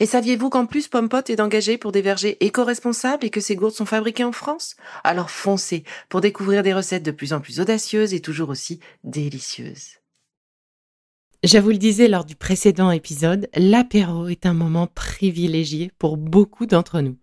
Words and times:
Et 0.00 0.06
saviez-vous 0.06 0.50
qu'en 0.50 0.66
plus 0.66 0.88
Pompot 0.88 1.22
est 1.28 1.40
engagé 1.40 1.78
pour 1.78 1.92
des 1.92 2.02
vergers 2.02 2.36
éco-responsables 2.44 3.24
et 3.24 3.30
que 3.30 3.40
ces 3.40 3.56
gourdes 3.56 3.74
sont 3.74 3.86
fabriquées 3.86 4.24
en 4.24 4.32
France? 4.32 4.76
Alors 5.04 5.30
foncez 5.30 5.84
pour 6.08 6.20
découvrir 6.20 6.62
des 6.62 6.74
recettes 6.74 7.02
de 7.02 7.10
plus 7.10 7.32
en 7.32 7.40
plus 7.40 7.60
audacieuses 7.60 8.12
et 8.12 8.20
toujours 8.20 8.50
aussi 8.50 8.80
délicieuses. 9.04 9.98
Je 11.44 11.58
vous 11.58 11.70
le 11.70 11.78
disais 11.78 12.08
lors 12.08 12.24
du 12.24 12.34
précédent 12.34 12.90
épisode, 12.90 13.48
l'apéro 13.54 14.28
est 14.28 14.46
un 14.46 14.54
moment 14.54 14.86
privilégié 14.86 15.92
pour 15.98 16.16
beaucoup 16.16 16.66
d'entre 16.66 17.00
nous. 17.00 17.16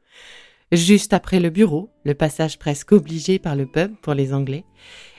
Juste 0.72 1.14
après 1.14 1.40
le 1.40 1.50
bureau, 1.50 1.92
le 2.06 2.14
passage 2.16 2.58
presque 2.58 2.94
obligé 2.94 3.38
par 3.38 3.56
le 3.56 3.66
pub 3.66 3.96
pour 4.02 4.14
les 4.14 4.34
Anglais, 4.34 4.66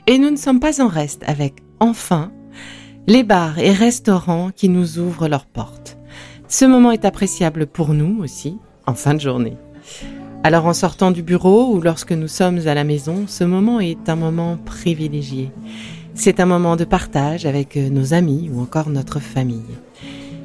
et 0.07 0.19
nous 0.19 0.31
ne 0.31 0.37
sommes 0.37 0.61
pas 0.61 0.83
en 0.83 0.89
reste 0.89 1.23
avec, 1.27 1.55
enfin, 1.81 2.33
les 3.07 3.23
bars 3.23 3.59
et 3.59 3.73
restaurants 3.73 4.51
qui 4.51 4.69
nous 4.69 4.99
ouvrent 4.99 5.29
leurs 5.29 5.47
portes. 5.47 5.99
Ce 6.49 6.65
moment 6.65 6.93
est 6.93 7.05
appréciable 7.05 7.67
pour 7.67 7.95
nous 7.95 8.23
aussi, 8.23 8.59
en 8.87 8.95
fin 8.95 9.15
de 9.15 9.21
journée. 9.21 9.57
Alors 10.43 10.67
en 10.67 10.75
sortant 10.75 11.11
du 11.11 11.23
bureau 11.23 11.75
ou 11.75 11.81
lorsque 11.81 12.13
nous 12.13 12.29
sommes 12.29 12.67
à 12.67 12.75
la 12.75 12.85
maison, 12.85 13.25
ce 13.27 13.45
moment 13.45 13.81
est 13.81 14.09
un 14.11 14.17
moment 14.17 14.59
privilégié. 14.65 15.51
C'est 16.15 16.41
un 16.41 16.47
moment 16.47 16.77
de 16.77 16.85
partage 16.85 17.47
avec 17.47 17.77
nos 17.77 18.13
amis 18.13 18.51
ou 18.53 18.61
encore 18.61 18.91
notre 18.91 19.21
famille. 19.21 19.63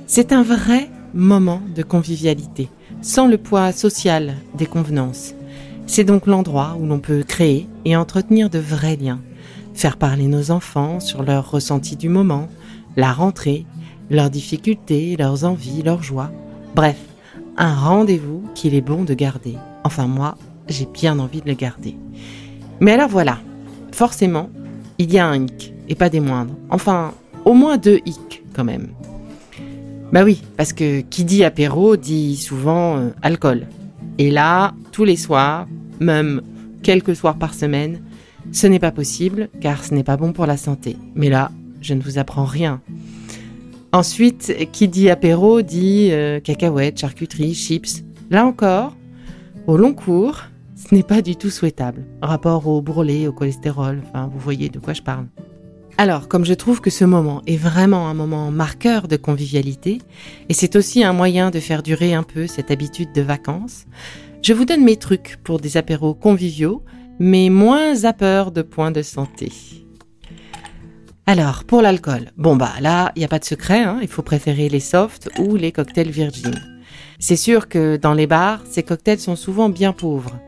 C'est 0.07 0.31
un 0.31 0.41
vrai 0.41 0.89
moment 1.13 1.61
de 1.75 1.83
convivialité, 1.83 2.69
sans 3.01 3.27
le 3.27 3.37
poids 3.37 3.71
social 3.73 4.35
des 4.55 4.65
convenances. 4.65 5.33
C'est 5.85 6.05
donc 6.05 6.27
l'endroit 6.27 6.77
où 6.79 6.85
l'on 6.85 6.99
peut 6.99 7.23
créer 7.27 7.67
et 7.83 7.95
entretenir 7.95 8.49
de 8.49 8.59
vrais 8.59 8.95
liens, 8.95 9.19
faire 9.73 9.97
parler 9.97 10.27
nos 10.27 10.49
enfants 10.49 10.99
sur 10.99 11.23
leurs 11.23 11.51
ressentis 11.51 11.97
du 11.97 12.09
moment, 12.09 12.47
la 12.95 13.11
rentrée, 13.11 13.65
leurs 14.09 14.29
difficultés, 14.29 15.15
leurs 15.17 15.45
envies, 15.45 15.83
leurs 15.83 16.03
joies. 16.03 16.31
Bref, 16.75 16.97
un 17.57 17.73
rendez-vous 17.73 18.43
qu'il 18.55 18.73
est 18.73 18.81
bon 18.81 19.03
de 19.03 19.13
garder. 19.13 19.55
Enfin 19.83 20.07
moi, 20.07 20.37
j'ai 20.67 20.85
bien 20.85 21.19
envie 21.19 21.41
de 21.41 21.47
le 21.47 21.55
garder. 21.55 21.95
Mais 22.79 22.91
alors 22.93 23.09
voilà, 23.09 23.39
forcément, 23.91 24.49
il 24.97 25.11
y 25.11 25.19
a 25.19 25.27
un 25.27 25.43
hic, 25.43 25.73
et 25.87 25.95
pas 25.95 26.09
des 26.09 26.19
moindres. 26.19 26.55
Enfin, 26.69 27.13
au 27.45 27.53
moins 27.53 27.77
deux 27.77 27.99
hic 28.05 28.43
quand 28.53 28.63
même. 28.63 28.89
Bah 30.11 30.23
oui, 30.23 30.41
parce 30.57 30.73
que 30.73 31.01
qui 31.01 31.23
dit 31.23 31.43
apéro 31.43 31.95
dit 31.95 32.35
souvent 32.35 32.97
euh, 32.97 33.09
alcool. 33.21 33.67
Et 34.17 34.31
là, 34.31 34.73
tous 34.91 35.03
les 35.03 35.15
soirs, 35.15 35.67
même 35.99 36.41
quelques 36.81 37.15
soirs 37.15 37.37
par 37.37 37.53
semaine, 37.53 38.01
ce 38.51 38.67
n'est 38.67 38.79
pas 38.79 38.91
possible 38.91 39.49
car 39.61 39.83
ce 39.83 39.93
n'est 39.93 40.03
pas 40.03 40.17
bon 40.17 40.33
pour 40.33 40.45
la 40.45 40.57
santé. 40.57 40.97
Mais 41.13 41.29
là, 41.29 41.51
je 41.81 41.93
ne 41.93 42.01
vous 42.01 42.17
apprends 42.17 42.45
rien. 42.45 42.81
Ensuite, 43.91 44.69
qui 44.71 44.87
dit 44.87 45.09
apéro 45.09 45.63
dit 45.63 46.09
euh, 46.11 46.39
cacahuètes, 46.39 46.99
charcuterie, 46.99 47.55
chips. 47.55 48.03
Là 48.29 48.45
encore, 48.45 48.95
au 49.65 49.77
long 49.77 49.93
cours, 49.93 50.43
ce 50.75 50.93
n'est 50.93 51.03
pas 51.03 51.23
du 51.23 51.35
tout 51.35 51.49
souhaitable. 51.49 52.05
Rapport 52.21 52.67
au 52.67 52.81
brûlé, 52.81 53.27
au 53.27 53.31
cholestérol, 53.31 54.01
enfin, 54.07 54.29
vous 54.31 54.39
voyez 54.39 54.69
de 54.69 54.77
quoi 54.77 54.93
je 54.93 55.01
parle. 55.01 55.25
Alors, 55.97 56.27
comme 56.27 56.45
je 56.45 56.53
trouve 56.53 56.81
que 56.81 56.89
ce 56.89 57.03
moment 57.03 57.41
est 57.47 57.57
vraiment 57.57 58.07
un 58.07 58.13
moment 58.13 58.51
marqueur 58.51 59.07
de 59.07 59.17
convivialité, 59.17 59.97
et 60.47 60.53
c'est 60.53 60.75
aussi 60.75 61.03
un 61.03 61.11
moyen 61.11 61.49
de 61.49 61.59
faire 61.59 61.83
durer 61.83 62.13
un 62.13 62.23
peu 62.23 62.47
cette 62.47 62.71
habitude 62.71 63.11
de 63.13 63.21
vacances, 63.21 63.85
je 64.41 64.53
vous 64.53 64.65
donne 64.65 64.83
mes 64.83 64.95
trucs 64.95 65.37
pour 65.43 65.59
des 65.59 65.77
apéros 65.77 66.13
conviviaux, 66.13 66.83
mais 67.19 67.49
moins 67.49 68.05
à 68.05 68.13
peur 68.13 68.51
de 68.51 68.61
points 68.61 68.91
de 68.91 69.01
santé. 69.01 69.51
Alors, 71.31 71.63
pour 71.63 71.83
l'alcool, 71.83 72.31
bon 72.37 72.55
bah 72.55 72.73
là, 72.81 73.11
il 73.15 73.19
n'y 73.19 73.25
a 73.25 73.27
pas 73.27 73.37
de 73.37 73.45
secret, 73.45 73.83
hein, 73.83 73.99
il 74.01 74.07
faut 74.07 74.23
préférer 74.23 74.67
les 74.67 74.79
softs 74.79 75.29
ou 75.37 75.57
les 75.57 75.71
cocktails 75.71 76.09
virgin. 76.09 76.55
C'est 77.19 77.35
sûr 77.35 77.69
que 77.69 77.97
dans 77.97 78.15
les 78.15 78.25
bars, 78.25 78.63
ces 78.67 78.81
cocktails 78.81 79.19
sont 79.19 79.35
souvent 79.35 79.69
bien 79.69 79.93
pauvres. 79.93 80.39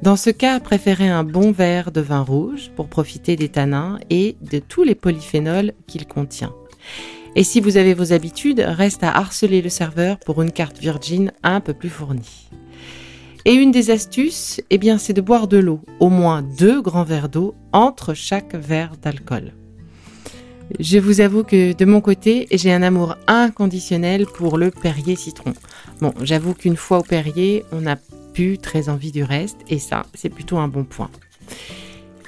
Dans 0.00 0.16
ce 0.16 0.30
cas, 0.30 0.60
préférez 0.60 1.10
un 1.10 1.24
bon 1.24 1.52
verre 1.52 1.92
de 1.92 2.00
vin 2.00 2.22
rouge 2.22 2.70
pour 2.74 2.88
profiter 2.88 3.36
des 3.36 3.50
tanins 3.50 3.98
et 4.08 4.38
de 4.40 4.60
tous 4.60 4.82
les 4.82 4.94
polyphénols 4.94 5.74
qu'il 5.86 6.06
contient. 6.06 6.54
Et 7.36 7.44
si 7.44 7.60
vous 7.60 7.76
avez 7.76 7.92
vos 7.92 8.14
habitudes, 8.14 8.64
reste 8.66 9.04
à 9.04 9.14
harceler 9.14 9.60
le 9.60 9.68
serveur 9.68 10.18
pour 10.20 10.40
une 10.40 10.52
carte 10.52 10.78
Virgin 10.78 11.32
un 11.42 11.60
peu 11.60 11.74
plus 11.74 11.90
fournie. 11.90 12.48
Et 13.44 13.52
une 13.52 13.72
des 13.72 13.90
astuces, 13.90 14.62
eh 14.70 14.78
bien, 14.78 14.96
c'est 14.96 15.12
de 15.12 15.20
boire 15.20 15.48
de 15.48 15.58
l'eau, 15.58 15.82
au 16.00 16.08
moins 16.08 16.40
deux 16.40 16.80
grands 16.80 17.04
verres 17.04 17.28
d'eau 17.28 17.54
entre 17.72 18.14
chaque 18.14 18.54
verre 18.54 18.92
d'alcool. 19.02 19.52
Je 20.80 20.98
vous 20.98 21.20
avoue 21.20 21.44
que 21.44 21.72
de 21.72 21.84
mon 21.84 22.00
côté, 22.00 22.46
j'ai 22.50 22.72
un 22.72 22.82
amour 22.82 23.16
inconditionnel 23.26 24.26
pour 24.26 24.58
le 24.58 24.70
Perrier 24.70 25.16
citron. 25.16 25.52
Bon, 26.00 26.12
j'avoue 26.22 26.54
qu'une 26.54 26.76
fois 26.76 26.98
au 26.98 27.02
Perrier, 27.02 27.64
on 27.72 27.82
n'a 27.82 27.96
plus 28.32 28.58
très 28.58 28.88
envie 28.88 29.12
du 29.12 29.22
reste, 29.22 29.58
et 29.68 29.78
ça, 29.78 30.04
c'est 30.14 30.28
plutôt 30.28 30.58
un 30.58 30.68
bon 30.68 30.84
point. 30.84 31.10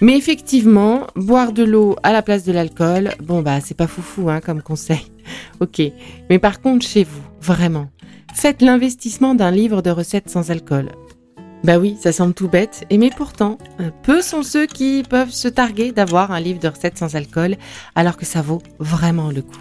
Mais 0.00 0.16
effectivement, 0.16 1.06
boire 1.16 1.52
de 1.52 1.64
l'eau 1.64 1.96
à 2.02 2.12
la 2.12 2.22
place 2.22 2.44
de 2.44 2.52
l'alcool, 2.52 3.14
bon 3.22 3.40
bah 3.40 3.60
c'est 3.60 3.76
pas 3.76 3.86
foufou 3.86 4.28
hein, 4.28 4.40
comme 4.40 4.60
conseil. 4.60 5.10
ok, 5.60 5.80
mais 6.28 6.38
par 6.38 6.60
contre 6.60 6.86
chez 6.86 7.04
vous, 7.04 7.22
vraiment, 7.40 7.88
faites 8.34 8.60
l'investissement 8.60 9.34
d'un 9.34 9.50
livre 9.50 9.80
de 9.80 9.90
recettes 9.90 10.28
sans 10.28 10.50
alcool. 10.50 10.90
Bah 11.66 11.80
oui, 11.80 11.96
ça 11.98 12.12
semble 12.12 12.32
tout 12.32 12.46
bête, 12.46 12.84
et 12.90 12.96
mais 12.96 13.10
pourtant, 13.10 13.58
euh, 13.80 13.90
peu 14.04 14.22
sont 14.22 14.44
ceux 14.44 14.66
qui 14.66 15.02
peuvent 15.02 15.32
se 15.32 15.48
targuer 15.48 15.90
d'avoir 15.90 16.30
un 16.30 16.38
livre 16.38 16.60
de 16.60 16.68
recettes 16.68 16.96
sans 16.96 17.16
alcool, 17.16 17.56
alors 17.96 18.16
que 18.16 18.24
ça 18.24 18.40
vaut 18.40 18.62
vraiment 18.78 19.32
le 19.32 19.42
coup. 19.42 19.58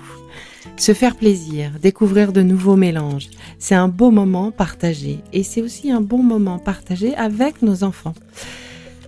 Se 0.78 0.94
faire 0.94 1.16
plaisir, 1.16 1.72
découvrir 1.82 2.32
de 2.32 2.44
nouveaux 2.44 2.76
mélanges, 2.76 3.30
c'est 3.58 3.74
un 3.74 3.88
beau 3.88 4.12
moment 4.12 4.52
partagé, 4.52 5.22
et 5.34 5.42
c'est 5.42 5.64
aussi 5.64 5.90
un 5.90 6.02
bon 6.02 6.22
moment 6.22 6.60
partagé 6.60 7.16
avec 7.16 7.64
nos 7.64 7.84
enfants. 7.84 8.14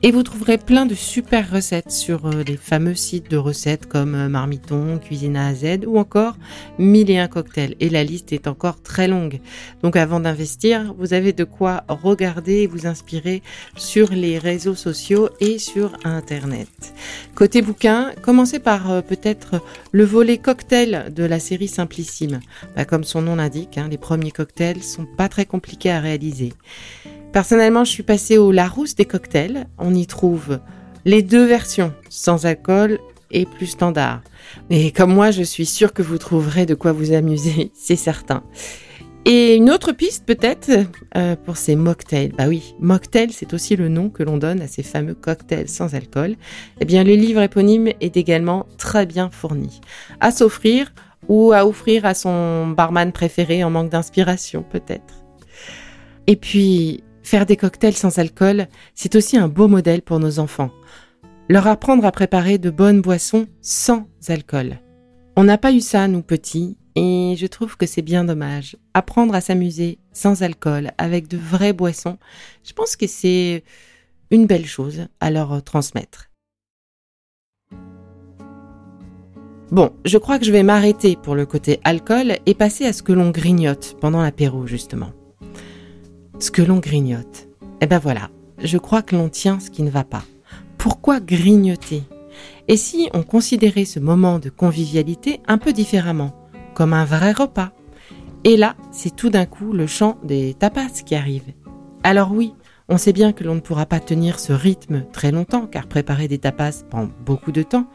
Et 0.03 0.11
vous 0.11 0.21
trouverez 0.21 0.59
plein 0.59 0.85
de 0.85 0.93
super 0.93 1.51
recettes 1.51 1.91
sur 1.91 2.27
euh, 2.27 2.43
les 2.45 2.55
fameux 2.55 2.93
sites 2.93 3.31
de 3.31 3.37
recettes 3.37 3.87
comme 3.87 4.13
euh, 4.13 4.29
Marmiton, 4.29 4.99
Cuisine 4.99 5.35
A 5.35 5.47
à 5.47 5.55
Z 5.55 5.85
ou 5.87 5.97
encore 5.97 6.37
Mille 6.77 7.09
et 7.09 7.17
un 7.17 7.27
cocktails. 7.27 7.75
Et 7.79 7.89
la 7.89 8.03
liste 8.03 8.31
est 8.31 8.47
encore 8.47 8.81
très 8.83 9.07
longue. 9.07 9.39
Donc 9.81 9.95
avant 9.95 10.19
d'investir, 10.19 10.93
vous 10.99 11.13
avez 11.13 11.33
de 11.33 11.43
quoi 11.43 11.83
regarder 11.87 12.61
et 12.61 12.67
vous 12.67 12.85
inspirer 12.85 13.41
sur 13.75 14.11
les 14.11 14.37
réseaux 14.37 14.75
sociaux 14.75 15.29
et 15.39 15.57
sur 15.57 15.93
Internet. 16.03 16.93
Côté 17.33 17.63
bouquin, 17.63 18.11
commencez 18.21 18.59
par 18.59 18.91
euh, 18.91 19.01
peut-être 19.01 19.61
le 19.91 20.03
volet 20.03 20.37
cocktail 20.37 21.11
de 21.11 21.23
la 21.23 21.39
série 21.39 21.67
Simplissime. 21.67 22.39
Bah, 22.75 22.85
comme 22.85 23.03
son 23.03 23.23
nom 23.23 23.35
l'indique, 23.35 23.79
hein, 23.79 23.87
les 23.89 23.97
premiers 23.97 24.31
cocktails 24.31 24.83
sont 24.83 25.05
pas 25.05 25.27
très 25.27 25.45
compliqués 25.45 25.91
à 25.91 25.99
réaliser. 25.99 26.53
Personnellement, 27.31 27.83
je 27.83 27.91
suis 27.91 28.03
passée 28.03 28.37
au 28.37 28.51
Larousse 28.51 28.95
des 28.95 29.05
cocktails. 29.05 29.67
On 29.77 29.93
y 29.93 30.07
trouve 30.07 30.59
les 31.05 31.21
deux 31.21 31.45
versions, 31.45 31.93
sans 32.09 32.45
alcool 32.45 32.99
et 33.31 33.45
plus 33.45 33.67
standard. 33.67 34.21
Mais 34.69 34.91
comme 34.91 35.13
moi, 35.13 35.31
je 35.31 35.43
suis 35.43 35.65
sûre 35.65 35.93
que 35.93 36.01
vous 36.01 36.17
trouverez 36.17 36.65
de 36.65 36.75
quoi 36.75 36.91
vous 36.91 37.13
amuser, 37.13 37.71
c'est 37.75 37.95
certain. 37.95 38.43
Et 39.25 39.55
une 39.55 39.69
autre 39.69 39.91
piste 39.91 40.25
peut-être 40.25 40.69
euh, 41.17 41.35
pour 41.35 41.57
ces 41.57 41.75
mocktails. 41.75 42.31
Bah 42.37 42.47
oui, 42.47 42.75
mocktail, 42.79 43.33
c'est 43.33 43.53
aussi 43.53 43.75
le 43.75 43.89
nom 43.89 44.09
que 44.09 44.23
l'on 44.23 44.37
donne 44.37 44.61
à 44.61 44.67
ces 44.67 44.83
fameux 44.83 45.15
cocktails 45.15 45.67
sans 45.67 45.95
alcool. 45.95 46.35
Eh 46.79 46.85
bien, 46.85 47.03
le 47.03 47.13
livre 47.13 47.41
éponyme 47.41 47.89
est 47.99 48.15
également 48.15 48.65
très 48.77 49.05
bien 49.05 49.29
fourni. 49.29 49.81
À 50.21 50.31
s'offrir 50.31 50.93
ou 51.27 51.51
à 51.51 51.67
offrir 51.67 52.05
à 52.05 52.13
son 52.13 52.67
barman 52.67 53.11
préféré 53.11 53.65
en 53.65 53.69
manque 53.69 53.89
d'inspiration 53.89 54.63
peut-être. 54.63 55.25
Et 56.27 56.37
puis, 56.37 57.03
Faire 57.27 57.45
des 57.45 57.57
cocktails 57.57 57.97
sans 57.97 58.19
alcool, 58.19 58.69
c'est 58.95 59.13
aussi 59.17 59.35
un 59.35 59.49
beau 59.49 59.67
modèle 59.67 60.01
pour 60.01 60.17
nos 60.17 60.39
enfants. 60.39 60.71
Leur 61.49 61.67
apprendre 61.67 62.05
à 62.05 62.11
préparer 62.13 62.57
de 62.57 62.69
bonnes 62.69 63.01
boissons 63.01 63.47
sans 63.59 64.07
alcool. 64.29 64.79
On 65.35 65.43
n'a 65.43 65.57
pas 65.57 65.73
eu 65.73 65.81
ça, 65.81 66.07
nous 66.07 66.21
petits, 66.21 66.77
et 66.95 67.35
je 67.37 67.45
trouve 67.45 67.75
que 67.75 67.85
c'est 67.85 68.01
bien 68.01 68.23
dommage. 68.23 68.77
Apprendre 68.93 69.35
à 69.35 69.41
s'amuser 69.41 69.99
sans 70.13 70.41
alcool, 70.41 70.91
avec 70.97 71.27
de 71.27 71.35
vraies 71.35 71.73
boissons, 71.73 72.17
je 72.63 72.71
pense 72.71 72.95
que 72.95 73.07
c'est 73.07 73.65
une 74.31 74.45
belle 74.45 74.65
chose 74.65 75.07
à 75.19 75.29
leur 75.29 75.61
transmettre. 75.63 76.31
Bon, 79.69 79.91
je 80.05 80.17
crois 80.17 80.39
que 80.39 80.45
je 80.45 80.53
vais 80.53 80.63
m'arrêter 80.63 81.17
pour 81.21 81.35
le 81.35 81.45
côté 81.45 81.81
alcool 81.83 82.37
et 82.45 82.53
passer 82.53 82.85
à 82.85 82.93
ce 82.93 83.03
que 83.03 83.11
l'on 83.11 83.31
grignote 83.31 83.97
pendant 83.99 84.21
l'apéro, 84.21 84.65
justement. 84.65 85.11
Ce 86.39 86.51
que 86.51 86.61
l'on 86.61 86.77
grignote. 86.77 87.47
Eh 87.81 87.87
ben 87.87 87.97
voilà, 87.97 88.29
je 88.63 88.77
crois 88.77 89.01
que 89.01 89.15
l'on 89.15 89.27
tient 89.27 89.59
ce 89.59 89.71
qui 89.71 89.81
ne 89.81 89.89
va 89.89 90.03
pas. 90.03 90.23
Pourquoi 90.77 91.19
grignoter? 91.19 92.03
Et 92.67 92.77
si 92.77 93.09
on 93.15 93.23
considérait 93.23 93.85
ce 93.85 93.99
moment 93.99 94.37
de 94.37 94.49
convivialité 94.49 95.41
un 95.47 95.57
peu 95.57 95.73
différemment 95.73 96.35
comme 96.75 96.93
un 96.93 97.05
vrai 97.05 97.31
repas? 97.31 97.71
Et 98.43 98.55
là, 98.55 98.75
c'est 98.91 99.15
tout 99.15 99.31
d'un 99.31 99.47
coup 99.47 99.73
le 99.73 99.87
chant 99.87 100.17
des 100.23 100.53
tapas 100.53 101.01
qui 101.03 101.15
arrive. 101.15 101.53
Alors 102.03 102.31
oui, 102.31 102.53
on 102.87 102.99
sait 102.99 103.13
bien 103.13 103.33
que 103.33 103.43
l'on 103.43 103.55
ne 103.55 103.59
pourra 103.59 103.87
pas 103.87 103.99
tenir 103.99 104.39
ce 104.39 104.53
rythme 104.53 105.05
très 105.11 105.31
longtemps, 105.31 105.65
car 105.65 105.87
préparer 105.87 106.27
des 106.27 106.37
tapas 106.37 106.83
prend 106.87 107.09
beaucoup 107.25 107.51
de 107.51 107.63
temps, 107.63 107.87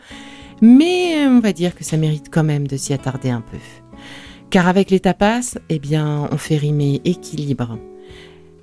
mais 0.60 1.26
on 1.26 1.38
va 1.38 1.52
dire 1.52 1.76
que 1.76 1.84
ça 1.84 1.96
mérite 1.96 2.26
quand 2.28 2.44
même 2.44 2.66
de 2.66 2.76
s'y 2.76 2.92
attarder 2.92 3.30
un 3.30 3.40
peu. 3.40 3.58
Car 4.50 4.66
avec 4.66 4.90
les 4.90 5.00
tapas, 5.00 5.58
eh 5.68 5.78
bien, 5.78 6.28
on 6.32 6.36
fait 6.38 6.56
rimer 6.56 7.00
équilibre. 7.04 7.78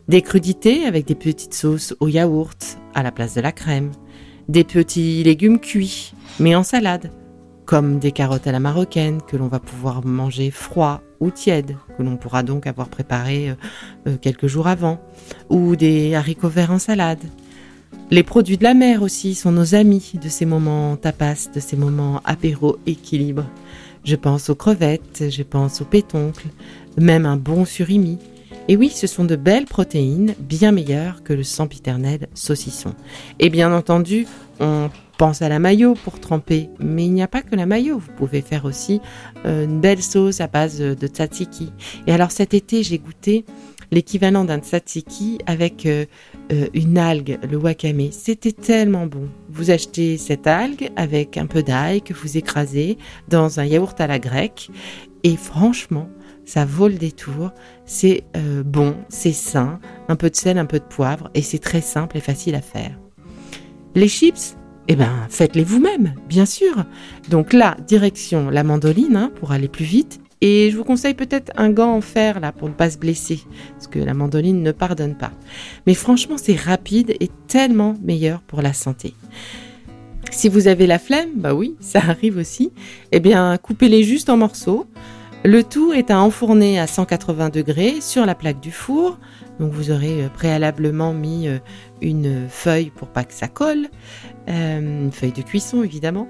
Des 0.10 0.24
crudités 0.24 0.86
avec 0.86 1.06
des 1.06 1.14
petites 1.14 1.54
sauces 1.54 1.94
au 2.00 2.08
yaourt 2.08 2.80
à 2.96 3.04
la 3.04 3.12
place 3.12 3.36
de 3.36 3.42
la 3.42 3.52
crème, 3.52 3.92
des 4.48 4.64
petits 4.64 5.22
légumes 5.22 5.60
cuits, 5.60 6.14
mais 6.40 6.56
en 6.56 6.64
salade, 6.64 7.12
comme 7.66 8.00
des 8.00 8.12
carottes 8.12 8.48
à 8.48 8.52
la 8.52 8.60
marocaine 8.60 9.22
que 9.22 9.38
l'on 9.38 9.50
va 9.50 9.60
pouvoir 9.60 10.04
manger 10.04 10.50
froid 10.50 11.04
ou 11.20 11.30
tiède, 11.30 11.78
que 11.96 12.02
l'on 12.02 12.18
pourra 12.18 12.42
donc 12.42 12.66
avoir 12.66 12.90
préparé 12.90 13.52
euh, 13.52 13.54
euh, 14.08 14.18
quelques 14.20 14.48
jours 14.48 14.66
avant, 14.66 15.00
ou 15.52 15.76
des 15.76 16.16
haricots 16.16 16.50
verts 16.50 16.72
en 16.72 16.80
salade. 16.80 17.24
Les 18.10 18.24
produits 18.24 18.58
de 18.58 18.64
la 18.64 18.74
mer 18.74 19.04
aussi 19.04 19.36
sont 19.36 19.52
nos 19.52 19.76
amis 19.76 20.14
de 20.20 20.28
ces 20.28 20.48
moments 20.48 20.96
tapas, 20.96 21.52
de 21.54 21.60
ces 21.60 21.78
moments 21.78 22.20
apéro 22.26 22.80
équilibre. 22.88 23.46
Je 24.04 24.16
pense 24.16 24.50
aux 24.50 24.56
crevettes, 24.56 25.26
je 25.30 25.44
pense 25.44 25.82
aux 25.82 25.86
pétoncles, 25.86 26.48
même 26.98 27.28
un 27.28 27.38
bon 27.38 27.64
surimi. 27.64 28.18
Et 28.70 28.78
oui, 28.78 28.90
ce 28.90 29.08
sont 29.08 29.26
de 29.26 29.36
belles 29.36 29.66
protéines, 29.66 30.36
bien 30.40 30.72
meilleures 30.72 31.24
que 31.24 31.34
le 31.34 31.42
sempiternel 31.42 32.28
saucisson. 32.36 32.94
Et 33.40 33.50
bien 33.50 33.74
entendu, 33.74 34.28
on 34.60 34.92
pense 35.18 35.42
à 35.42 35.50
la 35.50 35.58
mayo 35.58 35.96
pour 35.96 36.20
tremper, 36.20 36.70
mais 36.80 37.06
il 37.06 37.14
n'y 37.14 37.24
a 37.24 37.28
pas 37.28 37.42
que 37.42 37.56
la 37.56 37.66
mayo. 37.66 37.98
Vous 37.98 38.12
pouvez 38.16 38.42
faire 38.42 38.66
aussi 38.66 39.02
euh, 39.48 39.66
une 39.66 39.82
belle 39.82 40.04
sauce 40.04 40.40
à 40.40 40.46
base 40.46 40.78
de 40.78 41.08
tzatziki. 41.08 41.74
Et 42.06 42.14
alors 42.14 42.30
cet 42.30 42.54
été, 42.54 42.84
j'ai 42.84 43.00
goûté 43.00 43.44
l'équivalent 43.90 44.46
d'un 44.46 44.60
tzatziki 44.60 45.40
avec 45.48 45.88
euh, 45.88 46.06
euh, 46.52 46.68
une 46.76 47.00
algue, 47.00 47.40
le 47.50 47.58
wakame. 47.58 48.12
C'était 48.12 48.52
tellement 48.52 49.08
bon. 49.08 49.30
Vous 49.50 49.72
achetez 49.72 50.20
cette 50.20 50.46
algue 50.46 50.92
avec 50.96 51.38
un 51.38 51.48
peu 51.48 51.64
d'ail 51.64 52.04
que 52.04 52.14
vous 52.14 52.38
écrasez 52.38 53.00
dans 53.30 53.60
un 53.60 53.66
yaourt 53.66 54.00
à 54.00 54.06
la 54.06 54.20
grecque 54.20 54.70
et 55.24 55.36
franchement, 55.36 56.08
ça 56.50 56.66
vaut 56.66 56.88
le 56.88 56.96
détour. 56.96 57.52
C'est 57.86 58.24
bon, 58.66 58.96
c'est 59.08 59.34
sain, 59.34 59.80
un 60.08 60.16
peu 60.16 60.30
de 60.30 60.36
sel, 60.36 60.58
un 60.58 60.66
peu 60.66 60.80
de 60.80 60.84
poivre 60.84 61.30
et 61.34 61.42
c'est 61.42 61.60
très 61.60 61.82
simple 61.82 62.18
et 62.18 62.22
facile 62.22 62.56
à 62.56 62.62
faire. 62.62 62.98
Les 63.94 64.08
chips, 64.08 64.56
eh 64.88 64.96
bien, 64.96 65.28
faites-les 65.30 65.64
vous-même, 65.64 66.16
bien 66.28 66.48
sûr. 66.48 66.86
Donc 67.30 67.54
là, 67.54 67.78
direction 67.88 68.50
la 68.50 68.64
mandoline 68.64 69.16
hein, 69.16 69.32
pour 69.36 69.52
aller 69.52 69.68
plus 69.68 69.86
vite. 69.86 70.20
Et 70.42 70.72
je 70.72 70.78
vous 70.78 70.84
conseille 70.84 71.14
peut-être 71.14 71.52
un 71.58 71.70
gant 71.70 71.94
en 71.94 72.02
fer 72.02 72.40
là 72.40 72.52
pour 72.52 72.70
ne 72.70 72.74
pas 72.74 72.90
se 72.90 72.98
blesser, 72.98 73.42
parce 73.74 73.88
que 73.88 74.00
la 74.00 74.14
mandoline 74.14 74.64
ne 74.64 74.72
pardonne 74.72 75.16
pas. 75.16 75.32
Mais 75.86 75.94
franchement, 75.94 76.38
c'est 76.38 76.56
rapide 76.56 77.14
et 77.20 77.30
tellement 77.48 77.94
meilleur 78.02 78.42
pour 78.42 78.62
la 78.62 78.74
santé. 78.74 79.14
Si 80.32 80.48
vous 80.48 80.68
avez 80.68 80.88
la 80.88 81.00
flemme, 81.00 81.32
bah 81.36 81.54
oui, 81.54 81.76
ça 81.80 82.00
arrive 82.08 82.38
aussi. 82.38 82.72
Eh 83.12 83.20
bien, 83.20 83.58
coupez-les 83.58 84.04
juste 84.04 84.30
en 84.30 84.38
morceaux. 84.38 84.86
Le 85.46 85.64
tout 85.64 85.94
est 85.94 86.12
à 86.12 86.20
enfourner 86.20 86.80
à 86.80 86.86
180 86.86 87.48
degrés 87.48 88.02
sur 88.02 88.26
la 88.26 88.36
plaque 88.36 88.60
du 88.60 88.72
four. 88.72 89.18
Donc 89.60 89.72
vous 89.72 89.90
aurez 89.90 90.26
euh, 90.26 90.28
préalablement 90.30 91.14
mis 91.14 91.48
euh, 91.48 91.60
une 92.02 92.50
feuille 92.50 92.90
pour 92.90 93.08
pas 93.08 93.24
que 93.24 93.34
ça 93.34 93.48
colle, 93.48 93.88
euh, 94.50 94.80
une 94.80 95.14
feuille 95.14 95.32
de 95.32 95.42
cuisson 95.42 95.82
évidemment. 95.82 96.28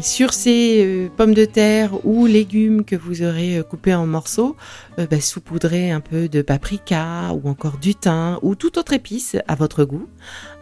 Sur 0.00 0.32
ces 0.32 1.10
pommes 1.16 1.34
de 1.34 1.44
terre 1.44 2.04
ou 2.06 2.26
légumes 2.26 2.84
que 2.84 2.96
vous 2.96 3.22
aurez 3.22 3.62
coupés 3.68 3.94
en 3.94 4.06
morceaux, 4.06 4.56
bah, 4.96 5.20
saupoudrez 5.20 5.90
un 5.90 6.00
peu 6.00 6.28
de 6.28 6.42
paprika 6.42 7.32
ou 7.32 7.48
encore 7.48 7.78
du 7.78 7.94
thym 7.94 8.38
ou 8.42 8.54
toute 8.54 8.78
autre 8.78 8.92
épice 8.92 9.36
à 9.46 9.54
votre 9.54 9.84
goût, 9.84 10.06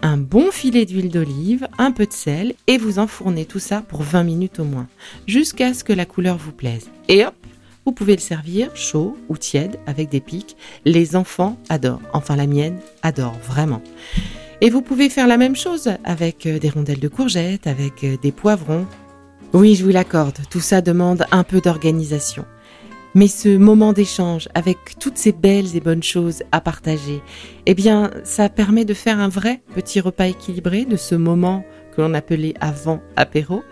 un 0.03 0.17
bon 0.17 0.51
filet 0.51 0.87
d'huile 0.87 1.11
d'olive, 1.11 1.69
un 1.79 1.93
peu 1.93 2.07
de 2.07 2.13
sel 2.13 2.55
et 2.67 2.79
vous 2.79 2.99
enfournez 2.99 3.45
tout 3.45 3.59
ça 3.59 3.83
pour 3.83 4.03
20 4.03 4.25
minutes 4.25 4.61
au 4.61 4.65
moins, 4.65 4.89
jusqu'à 5.27 5.75
ce 5.75 5.85
que 5.85 5.93
la 5.93 6.05
couleur 6.05 6.37
vous 6.37 6.53
plaise. 6.53 6.91
Et 7.09 7.25
hop, 7.25 7.35
vous 7.89 7.93
pouvez 7.93 8.17
le 8.17 8.21
servir 8.21 8.75
chaud 8.77 9.17
ou 9.31 9.39
tiède 9.39 9.79
avec 9.87 10.11
des 10.11 10.21
pics. 10.21 10.57
Les 10.85 11.17
enfants 11.17 11.59
adorent. 11.71 12.03
Enfin, 12.13 12.37
la 12.37 12.47
mienne 12.47 12.79
adore 13.03 13.39
vraiment. 13.49 13.81
Et 14.61 14.71
vous 14.71 14.83
pouvez 14.83 15.09
faire 15.09 15.29
la 15.29 15.37
même 15.37 15.55
chose 15.55 15.89
avec 16.03 16.45
euh, 16.47 16.59
des 16.59 16.69
rondelles 16.69 16.99
de 16.99 17.09
courgettes, 17.09 17.69
avec 17.69 18.03
euh, 18.03 18.17
des 18.21 18.33
poivrons. 18.33 18.87
Oui, 19.53 19.77
je 19.77 19.85
vous 19.85 19.91
l'accorde, 19.91 20.39
tout 20.51 20.61
ça 20.61 20.81
demande 20.81 21.25
un 21.31 21.45
peu 21.45 21.61
d'organisation. 21.61 22.45
Mais 23.15 23.29
ce 23.29 23.57
moment 23.57 23.93
d'échange 23.93 24.49
avec 24.55 24.99
toutes 24.99 25.17
ces 25.17 25.33
belles 25.33 25.77
et 25.77 25.81
bonnes 25.81 26.03
choses 26.03 26.43
à 26.51 26.61
partager, 26.61 27.23
eh 27.67 27.75
bien, 27.75 28.11
ça 28.25 28.49
permet 28.49 28.85
de 28.85 28.95
faire 28.95 29.21
un 29.21 29.29
vrai 29.29 29.63
petit 29.75 30.01
repas 30.01 30.27
équilibré 30.27 30.85
de 30.85 30.97
ce 30.97 31.15
moment 31.15 31.65
que 31.95 32.03
l'on 32.03 32.13
appelait 32.13 32.55
avant 32.61 33.01
apéro. 33.15 33.63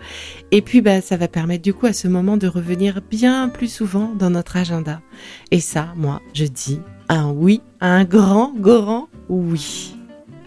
Et 0.51 0.61
puis, 0.61 0.81
bah, 0.81 1.01
ça 1.01 1.17
va 1.17 1.27
permettre 1.27 1.63
du 1.63 1.73
coup 1.73 1.85
à 1.85 1.93
ce 1.93 2.07
moment 2.07 2.37
de 2.37 2.47
revenir 2.47 3.01
bien 3.01 3.49
plus 3.49 3.71
souvent 3.71 4.13
dans 4.17 4.29
notre 4.29 4.55
agenda. 4.55 5.01
Et 5.51 5.59
ça, 5.59 5.89
moi, 5.97 6.21
je 6.33 6.45
dis 6.45 6.79
un 7.09 7.29
oui, 7.29 7.61
un 7.81 8.05
grand, 8.05 8.53
grand 8.57 9.09
oui. 9.29 9.96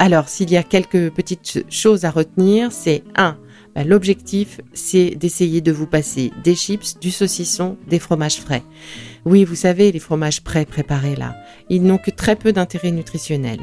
Alors, 0.03 0.31
s'il 0.31 0.51
y 0.51 0.57
a 0.57 0.63
quelques 0.63 1.11
petites 1.11 1.67
choses 1.69 2.07
à 2.07 2.11
retenir, 2.11 2.73
c'est 2.73 3.05
un, 3.17 3.37
bah, 3.75 3.85
L'objectif, 3.85 4.61
c'est 4.73 5.11
d'essayer 5.11 5.61
de 5.61 5.73
vous 5.73 5.87
passer 5.87 6.33
des 6.43 6.55
chips, 6.55 6.99
du 6.99 7.11
saucisson, 7.11 7.77
des 7.87 7.99
fromages 7.99 8.41
frais. 8.41 8.63
Oui, 9.27 9.45
vous 9.45 9.55
savez, 9.55 9.93
les 9.93 9.99
fromages 9.99 10.43
pré-préparés 10.43 11.15
là, 11.15 11.37
ils 11.69 11.83
n'ont 11.83 11.99
que 11.99 12.11
très 12.11 12.37
peu 12.37 12.53
d'intérêt 12.53 12.91
nutritionnel. 12.91 13.61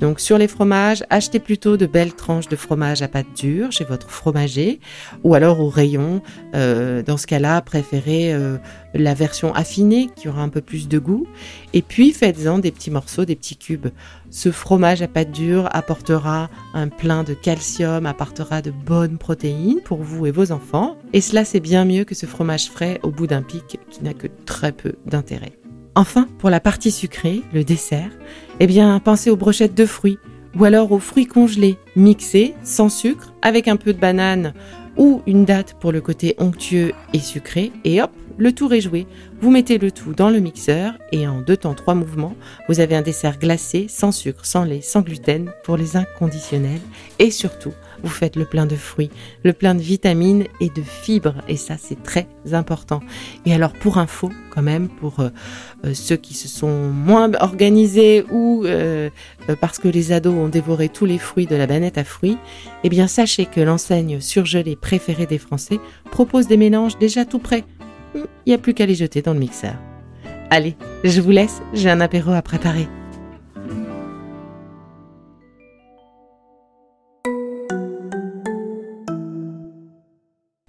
Donc 0.00 0.20
sur 0.20 0.36
les 0.36 0.48
fromages, 0.48 1.02
achetez 1.08 1.38
plutôt 1.38 1.78
de 1.78 1.86
belles 1.86 2.12
tranches 2.12 2.48
de 2.48 2.56
fromage 2.56 3.00
à 3.00 3.08
pâte 3.08 3.26
dure 3.34 3.72
chez 3.72 3.84
votre 3.84 4.10
fromager 4.10 4.80
ou 5.24 5.34
alors 5.34 5.60
au 5.60 5.70
rayon. 5.70 6.22
Euh, 6.54 7.02
dans 7.02 7.16
ce 7.16 7.26
cas-là, 7.26 7.62
préférez 7.62 8.34
euh, 8.34 8.58
la 8.94 9.14
version 9.14 9.54
affinée 9.54 10.08
qui 10.16 10.28
aura 10.28 10.42
un 10.42 10.48
peu 10.48 10.60
plus 10.60 10.88
de 10.88 10.98
goût. 10.98 11.26
Et 11.72 11.82
puis 11.82 12.12
faites-en 12.12 12.58
des 12.58 12.70
petits 12.70 12.90
morceaux, 12.90 13.24
des 13.24 13.36
petits 13.36 13.56
cubes. 13.56 13.88
Ce 14.30 14.50
fromage 14.50 15.02
à 15.02 15.08
pâte 15.08 15.30
dure 15.30 15.68
apportera 15.72 16.50
un 16.74 16.88
plein 16.88 17.24
de 17.24 17.34
calcium, 17.34 18.06
apportera 18.06 18.62
de 18.62 18.70
bonnes 18.70 19.18
protéines 19.18 19.80
pour 19.84 20.02
vous 20.02 20.26
et 20.26 20.30
vos 20.30 20.52
enfants. 20.52 20.96
Et 21.12 21.20
cela, 21.20 21.44
c'est 21.44 21.60
bien 21.60 21.84
mieux 21.84 22.04
que 22.04 22.14
ce 22.14 22.26
fromage 22.26 22.70
frais 22.70 23.00
au 23.02 23.10
bout 23.10 23.26
d'un 23.26 23.42
pic 23.42 23.78
qui 23.90 24.04
n'a 24.04 24.14
que 24.14 24.28
très 24.46 24.72
peu 24.72 24.94
d'intérêt. 25.06 25.52
Enfin, 25.94 26.28
pour 26.38 26.48
la 26.48 26.60
partie 26.60 26.92
sucrée, 26.92 27.42
le 27.52 27.64
dessert, 27.64 28.10
eh 28.60 28.66
bien, 28.68 29.00
pensez 29.00 29.30
aux 29.30 29.36
brochettes 29.36 29.74
de 29.74 29.84
fruits 29.86 30.18
ou 30.56 30.64
alors 30.64 30.92
aux 30.92 30.98
fruits 30.98 31.26
congelés 31.26 31.78
mixés 31.96 32.54
sans 32.62 32.88
sucre 32.88 33.32
avec 33.42 33.68
un 33.68 33.76
peu 33.76 33.92
de 33.92 33.98
banane 33.98 34.54
ou 34.96 35.22
une 35.26 35.44
date 35.44 35.74
pour 35.80 35.92
le 35.92 36.00
côté 36.00 36.34
onctueux 36.38 36.92
et 37.12 37.20
sucré 37.20 37.72
et 37.84 38.02
hop, 38.02 38.10
le 38.36 38.52
tour 38.52 38.72
est 38.72 38.80
joué. 38.80 39.06
Vous 39.40 39.50
mettez 39.50 39.78
le 39.78 39.90
tout 39.90 40.12
dans 40.12 40.30
le 40.30 40.38
mixeur 40.38 40.94
et 41.12 41.26
en 41.26 41.40
deux 41.40 41.56
temps 41.56 41.74
trois 41.74 41.94
mouvements, 41.94 42.34
vous 42.68 42.80
avez 42.80 42.94
un 42.94 43.02
dessert 43.02 43.38
glacé, 43.38 43.86
sans 43.88 44.12
sucre, 44.12 44.44
sans 44.44 44.64
lait, 44.64 44.80
sans 44.80 45.00
gluten 45.00 45.52
pour 45.64 45.76
les 45.76 45.96
inconditionnels 45.96 46.80
et 47.18 47.30
surtout, 47.30 47.72
vous 48.02 48.10
faites 48.10 48.36
le 48.36 48.44
plein 48.44 48.66
de 48.66 48.76
fruits, 48.76 49.10
le 49.44 49.52
plein 49.52 49.74
de 49.74 49.80
vitamines 49.80 50.44
et 50.60 50.70
de 50.70 50.82
fibres 50.82 51.36
et 51.48 51.56
ça 51.56 51.76
c'est 51.78 52.02
très 52.02 52.26
important. 52.52 53.00
Et 53.46 53.54
alors 53.54 53.72
pour 53.72 53.98
info 53.98 54.30
quand 54.50 54.62
même 54.62 54.88
pour 54.88 55.20
euh, 55.20 55.30
euh, 55.84 55.94
ceux 55.94 56.16
qui 56.16 56.34
se 56.34 56.48
sont 56.48 56.90
moins 56.90 57.30
organisés 57.40 58.24
ou 58.30 58.64
euh, 58.64 59.10
parce 59.60 59.78
que 59.78 59.88
les 59.88 60.12
ados 60.12 60.34
ont 60.34 60.48
dévoré 60.48 60.88
tous 60.88 61.04
les 61.04 61.18
fruits 61.18 61.46
de 61.46 61.56
la 61.56 61.66
banette 61.66 61.98
à 61.98 62.04
fruits, 62.04 62.38
eh 62.84 62.88
bien 62.88 63.06
sachez 63.06 63.46
que 63.46 63.60
l'enseigne 63.60 64.20
surgelée 64.20 64.76
préférée 64.76 65.26
des 65.26 65.38
Français 65.38 65.78
propose 66.10 66.46
des 66.46 66.56
mélanges 66.56 66.98
déjà 66.98 67.24
tout 67.24 67.38
prêts 67.38 67.64
il 68.14 68.24
n'y 68.48 68.54
a 68.54 68.58
plus 68.58 68.74
qu'à 68.74 68.86
les 68.86 68.94
jeter 68.94 69.22
dans 69.22 69.34
le 69.34 69.40
mixeur. 69.40 69.74
Allez, 70.50 70.76
je 71.04 71.20
vous 71.20 71.30
laisse, 71.30 71.60
j'ai 71.74 71.90
un 71.90 72.00
apéro 72.00 72.32
à 72.32 72.42
préparer. 72.42 72.88